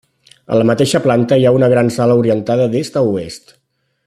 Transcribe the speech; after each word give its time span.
A 0.55 0.61
la 0.61 0.65
mateixa 0.69 1.01
planta 1.03 1.39
hi 1.41 1.45
ha 1.49 1.53
una 1.57 1.69
gran 1.75 1.93
sala 1.99 2.19
orientada 2.25 2.69
d'est 2.77 2.99
a 3.03 3.05
oest. 3.15 3.59